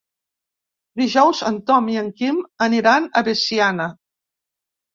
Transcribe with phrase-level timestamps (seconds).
[1.01, 3.91] Dijous en Tom i en Quim aniran a Veciana.